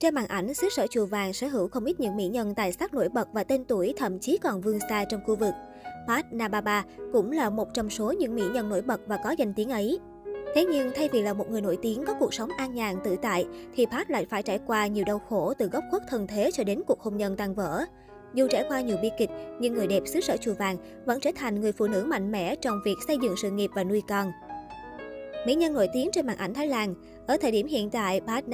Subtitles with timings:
[0.00, 2.72] Trên màn ảnh, xứ sở chùa vàng sở hữu không ít những mỹ nhân tài
[2.72, 5.54] sắc nổi bật và tên tuổi thậm chí còn vươn xa trong khu vực.
[6.08, 9.54] Pat Nababa cũng là một trong số những mỹ nhân nổi bật và có danh
[9.54, 9.98] tiếng ấy.
[10.54, 13.16] Thế nhưng thay vì là một người nổi tiếng có cuộc sống an nhàn tự
[13.22, 16.50] tại, thì Pat lại phải trải qua nhiều đau khổ từ góc khuất thân thế
[16.52, 17.84] cho đến cuộc hôn nhân tan vỡ.
[18.34, 21.30] Dù trải qua nhiều bi kịch, nhưng người đẹp xứ sở chùa vàng vẫn trở
[21.36, 24.32] thành người phụ nữ mạnh mẽ trong việc xây dựng sự nghiệp và nuôi con.
[25.46, 26.94] Mỹ nhân nổi tiếng trên màn ảnh Thái Lan.
[27.26, 28.44] Ở thời điểm hiện tại, Pat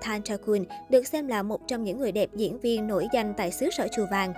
[0.00, 0.58] Thanchakul
[0.88, 3.88] được xem là một trong những người đẹp diễn viên nổi danh tại xứ sở
[3.96, 4.32] Chùa Vàng.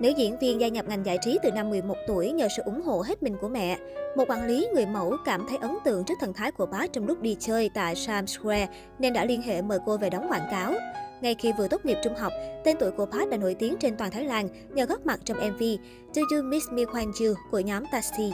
[0.00, 2.82] Nữ diễn viên gia nhập ngành giải trí từ năm 11 tuổi nhờ sự ủng
[2.82, 3.78] hộ hết mình của mẹ.
[4.16, 7.06] Một quản lý người mẫu cảm thấy ấn tượng trước thần thái của Pat trong
[7.06, 10.48] lúc đi chơi tại Times Square nên đã liên hệ mời cô về đóng quảng
[10.50, 10.72] cáo.
[11.20, 12.32] Ngay khi vừa tốt nghiệp trung học,
[12.64, 15.36] tên tuổi của Pat đã nổi tiếng trên toàn Thái Lan nhờ góp mặt trong
[15.36, 15.62] MV
[16.14, 18.32] Do You Miss Me Quan You của nhóm Taxi.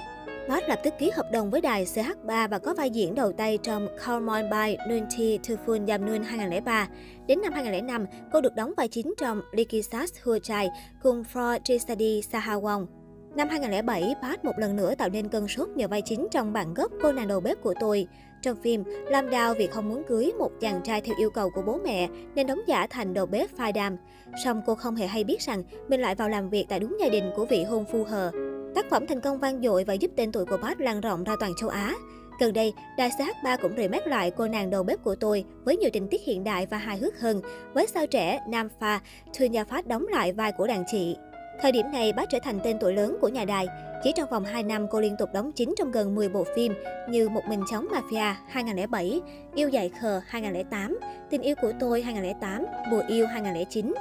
[0.48, 3.59] Park lập tức ký hợp đồng với đài CH3 và có vai diễn đầu tay
[3.62, 6.88] trong Call My By Nunti Thufun Noon 2003.
[7.27, 10.69] Đến năm 2005, cô được đóng vai chính trong Likisas Hua Chai
[11.02, 12.86] cùng Fro Trisadi Sahawong.
[13.34, 16.75] Năm 2007, Park một lần nữa tạo nên cơn sốt nhờ vai chính trong bản
[16.75, 18.06] gốc Cô nàng đầu bếp của tôi.
[18.42, 21.62] Trong phim, Lam Đao vì không muốn cưới một chàng trai theo yêu cầu của
[21.62, 23.97] bố mẹ nên đóng giả thành đầu bếp phai đam.
[24.44, 27.09] Song cô không hề hay biết rằng mình lại vào làm việc tại đúng gia
[27.09, 28.31] đình của vị hôn phu hờ.
[28.75, 31.37] Tác phẩm thành công vang dội và giúp tên tuổi của Park lan rộng ra
[31.41, 31.95] toàn châu Á.
[32.41, 35.91] Gần đây, đài CH3 cũng remake lại cô nàng đầu bếp của tôi với nhiều
[35.92, 37.41] tình tiết hiện đại và hài hước hơn,
[37.75, 39.00] với sao trẻ Nam Pha,
[39.34, 41.17] Thư Nha Phát đóng lại vai của đàn chị.
[41.62, 43.67] Thời điểm này, bác trở thành tên tuổi lớn của nhà đài.
[44.03, 46.75] Chỉ trong vòng 2 năm, cô liên tục đóng chính trong gần 10 bộ phim
[47.09, 49.20] như Một mình chống Mafia 2007,
[49.55, 50.98] Yêu dạy khờ 2008,
[51.31, 53.95] Tình yêu của tôi 2008, Bùa yêu 2009.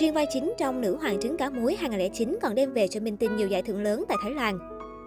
[0.00, 3.16] Riêng vai chính trong Nữ hoàng trứng cá muối 2009 còn đem về cho Minh
[3.16, 4.58] Tinh nhiều giải thưởng lớn tại Thái Lan.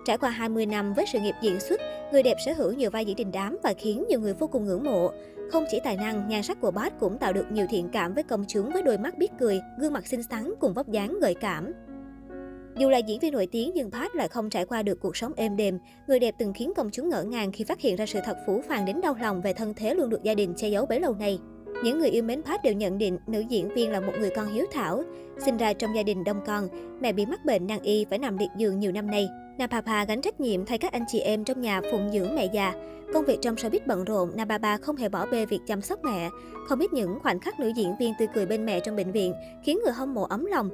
[0.06, 3.06] Trải qua 20 năm với sự nghiệp diễn xuất, người đẹp sở hữu nhiều vai
[3.06, 5.12] diễn đình đám và khiến nhiều người vô cùng ngưỡng mộ.
[5.52, 8.24] Không chỉ tài năng, nhan sắc của Bát cũng tạo được nhiều thiện cảm với
[8.24, 11.36] công chúng với đôi mắt biết cười, gương mặt xinh xắn cùng vóc dáng gợi
[11.36, 11.74] cảm.
[12.78, 15.34] Dù là diễn viên nổi tiếng nhưng Pat lại không trải qua được cuộc sống
[15.36, 15.80] êm đềm.
[16.08, 18.61] Người đẹp từng khiến công chúng ngỡ ngàng khi phát hiện ra sự thật phủ
[18.67, 21.16] phàng đến đau lòng về thân thế luôn được gia đình che giấu bấy lâu
[21.16, 21.40] nay.
[21.83, 24.48] Những người yêu mến Park đều nhận định nữ diễn viên là một người con
[24.54, 25.04] hiếu thảo.
[25.45, 26.67] Sinh ra trong gia đình đông con,
[27.02, 29.30] mẹ bị mắc bệnh nan y phải nằm liệt giường nhiều năm nay.
[29.58, 32.73] Napapa gánh trách nhiệm thay các anh chị em trong nhà phụng dưỡng mẹ già.
[33.14, 36.30] Công việc trong showbiz bận rộn, Napapa không hề bỏ bê việc chăm sóc mẹ.
[36.67, 39.33] Không biết những khoảnh khắc nữ diễn viên tươi cười bên mẹ trong bệnh viện
[39.64, 40.70] khiến người hâm mộ ấm lòng.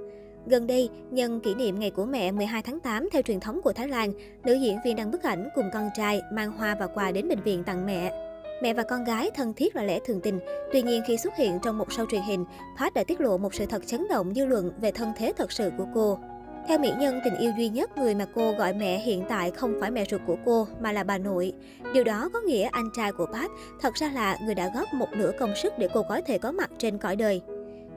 [0.46, 3.74] Gần đây, nhân kỷ niệm ngày của mẹ 12 tháng 8 theo truyền thống của
[3.74, 4.14] Thái Lan,
[4.44, 7.42] nữ diễn viên đăng bức ảnh cùng con trai mang hoa và quà đến bệnh
[7.42, 8.23] viện tặng mẹ.
[8.64, 10.40] Mẹ và con gái thân thiết là lẽ thường tình.
[10.72, 12.46] Tuy nhiên khi xuất hiện trong một show truyền hình,
[12.80, 15.52] Pat đã tiết lộ một sự thật chấn động dư luận về thân thế thật
[15.52, 16.20] sự của cô.
[16.68, 19.74] Theo mỹ nhân tình yêu duy nhất, người mà cô gọi mẹ hiện tại không
[19.82, 21.54] phải mẹ ruột của cô mà là bà nội.
[21.94, 23.52] Điều đó có nghĩa anh trai của Pat
[23.82, 26.52] thật ra là người đã góp một nửa công sức để cô có thể có
[26.52, 27.42] mặt trên cõi đời.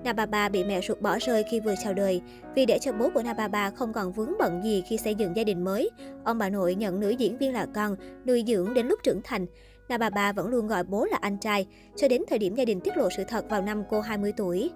[0.04, 2.22] Nababa bị mẹ ruột bỏ rơi khi vừa chào đời.
[2.54, 5.44] Vì để cho bố của Nababa không còn vướng bận gì khi xây dựng gia
[5.44, 5.90] đình mới,
[6.24, 7.96] ông bà nội nhận nữ diễn viên là con,
[8.26, 9.46] nuôi dưỡng đến lúc trưởng thành
[9.88, 11.66] nà bà bà vẫn luôn gọi bố là anh trai,
[11.96, 14.70] cho đến thời điểm gia đình tiết lộ sự thật vào năm cô 20 tuổi.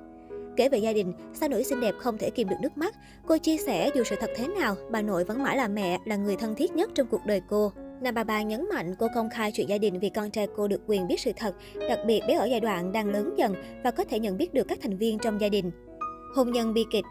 [0.56, 2.94] Kể về gia đình, sao nữ xinh đẹp không thể kìm được nước mắt.
[3.26, 6.16] Cô chia sẻ dù sự thật thế nào, bà nội vẫn mãi là mẹ, là
[6.16, 7.72] người thân thiết nhất trong cuộc đời cô.
[8.00, 11.09] Nababa nhấn mạnh cô công khai chuyện gia đình vì con trai cô được quyền
[11.09, 11.54] biết sự thật,
[11.88, 13.54] đặc biệt bé ở giai đoạn đang lớn dần
[13.84, 15.70] và có thể nhận biết được các thành viên trong gia đình.
[16.37, 17.04] Hôn nhân bi kịch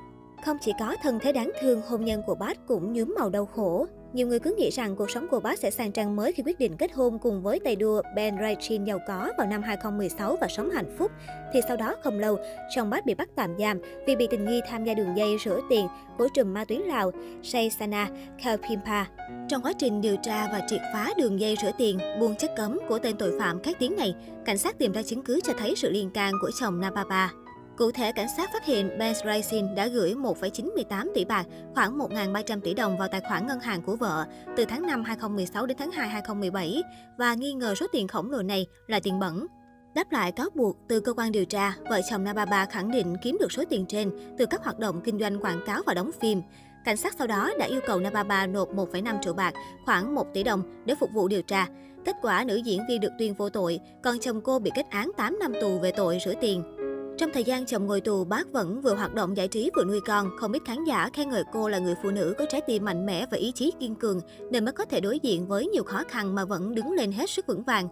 [0.45, 3.45] Không chỉ có thân thế đáng thương, hôn nhân của Bát cũng nhuốm màu đau
[3.45, 3.87] khổ.
[4.13, 6.59] Nhiều người cứ nghĩ rằng cuộc sống của bác sẽ sang trang mới khi quyết
[6.59, 10.47] định kết hôn cùng với tay đua Ben Raichin giàu có vào năm 2016 và
[10.47, 11.11] sống hạnh phúc.
[11.53, 12.37] Thì sau đó không lâu,
[12.75, 15.61] chồng bác bị bắt tạm giam vì bị tình nghi tham gia đường dây rửa
[15.69, 15.87] tiền
[16.17, 17.11] của trùm ma túy Lào
[17.43, 18.09] Say Sana
[18.43, 19.05] Kalpimpa.
[19.47, 22.79] Trong quá trình điều tra và triệt phá đường dây rửa tiền, buôn chất cấm
[22.87, 24.15] của tên tội phạm khét tiếng này,
[24.45, 27.29] cảnh sát tìm ra chứng cứ cho thấy sự liên can của chồng Napapa.
[27.79, 31.45] Cụ thể, cảnh sát phát hiện Ben Racing đã gửi 1,98 tỷ bạc,
[31.75, 34.25] khoảng 1.300 tỷ đồng vào tài khoản ngân hàng của vợ
[34.57, 36.83] từ tháng 5 2016 đến tháng 2 2017
[37.17, 39.47] và nghi ngờ số tiền khổng lồ này là tiền bẩn.
[39.95, 43.37] Đáp lại cáo buộc từ cơ quan điều tra, vợ chồng Nababa khẳng định kiếm
[43.39, 46.41] được số tiền trên từ các hoạt động kinh doanh quảng cáo và đóng phim.
[46.85, 49.53] Cảnh sát sau đó đã yêu cầu Nababa nộp 1,5 triệu bạc,
[49.85, 51.67] khoảng 1 tỷ đồng để phục vụ điều tra.
[52.05, 55.11] Kết quả, nữ diễn viên được tuyên vô tội, còn chồng cô bị kết án
[55.17, 56.78] 8 năm tù về tội rửa tiền.
[57.19, 59.99] Trong thời gian chồng ngồi tù, bác vẫn vừa hoạt động giải trí vừa nuôi
[60.07, 60.29] con.
[60.37, 63.05] Không ít khán giả khen ngợi cô là người phụ nữ có trái tim mạnh
[63.05, 64.21] mẽ và ý chí kiên cường,
[64.51, 67.29] nên mới có thể đối diện với nhiều khó khăn mà vẫn đứng lên hết
[67.29, 67.87] sức vững vàng.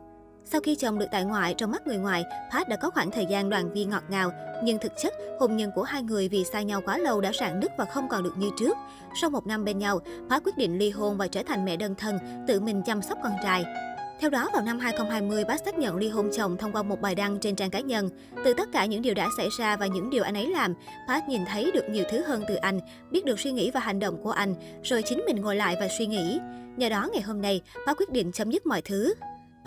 [0.45, 3.25] Sau khi chồng được tại ngoại, trong mắt người ngoài, Park đã có khoảng thời
[3.25, 4.31] gian đoàn viên ngọt ngào.
[4.63, 7.59] Nhưng thực chất, hôn nhân của hai người vì xa nhau quá lâu đã rạn
[7.59, 8.77] nứt và không còn được như trước.
[9.21, 11.95] Sau một năm bên nhau, Park quyết định ly hôn và trở thành mẹ đơn
[11.95, 13.65] thân, tự mình chăm sóc con trai.
[14.19, 17.15] Theo đó, vào năm 2020, Park xác nhận ly hôn chồng thông qua một bài
[17.15, 18.09] đăng trên trang cá nhân.
[18.43, 20.73] Từ tất cả những điều đã xảy ra và những điều anh ấy làm,
[21.07, 22.79] Park nhìn thấy được nhiều thứ hơn từ anh,
[23.11, 25.87] biết được suy nghĩ và hành động của anh, rồi chính mình ngồi lại và
[25.97, 26.39] suy nghĩ.
[26.77, 29.13] Nhờ đó, ngày hôm nay, Park quyết định chấm dứt mọi thứ.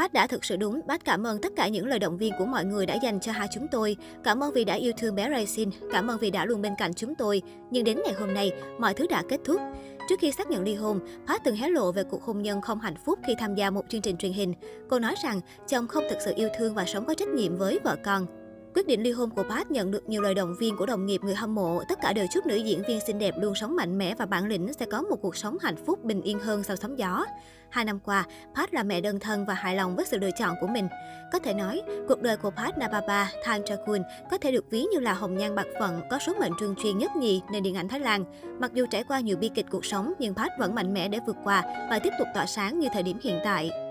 [0.00, 0.80] Bác đã thực sự đúng.
[0.86, 3.32] Bác cảm ơn tất cả những lời động viên của mọi người đã dành cho
[3.32, 3.96] hai chúng tôi.
[4.24, 6.94] Cảm ơn vì đã yêu thương bé Racing, Cảm ơn vì đã luôn bên cạnh
[6.94, 7.42] chúng tôi.
[7.70, 9.60] Nhưng đến ngày hôm nay, mọi thứ đã kết thúc.
[10.08, 12.80] Trước khi xác nhận ly hôn, Park từng hé lộ về cuộc hôn nhân không
[12.80, 14.54] hạnh phúc khi tham gia một chương trình truyền hình.
[14.88, 17.78] Cô nói rằng chồng không thực sự yêu thương và sống có trách nhiệm với
[17.84, 18.26] vợ con.
[18.74, 21.20] Quyết định ly hôn của Pat nhận được nhiều lời động viên của đồng nghiệp
[21.24, 21.82] người hâm mộ.
[21.88, 24.46] Tất cả đều chúc nữ diễn viên xinh đẹp luôn sống mạnh mẽ và bản
[24.46, 27.24] lĩnh sẽ có một cuộc sống hạnh phúc bình yên hơn sau sóng gió.
[27.70, 28.24] Hai năm qua,
[28.56, 30.88] Pat là mẹ đơn thân và hài lòng với sự lựa chọn của mình.
[31.32, 35.00] Có thể nói, cuộc đời của Pat Nababa Than Chakun có thể được ví như
[35.00, 37.88] là hồng nhan bạc phận, có số mệnh trường truyền nhất nhì nền điện ảnh
[37.88, 38.24] Thái Lan.
[38.58, 41.18] Mặc dù trải qua nhiều bi kịch cuộc sống, nhưng Pat vẫn mạnh mẽ để
[41.26, 43.89] vượt qua và tiếp tục tỏa sáng như thời điểm hiện tại.